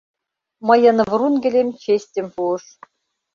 [0.67, 2.63] Мыйын Врунгелем честьым пуыш: